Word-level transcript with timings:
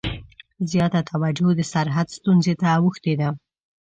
زیاته 0.71 0.99
توجه 1.11 1.49
د 1.55 1.61
سرحد 1.71 2.07
ستونزې 2.17 2.53
ته 2.61 2.67
اوښتې 2.79 3.13
ده. 3.19 3.29